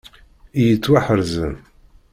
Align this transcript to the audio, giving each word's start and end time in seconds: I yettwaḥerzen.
I 0.59 0.61
yettwaḥerzen. 0.69 1.55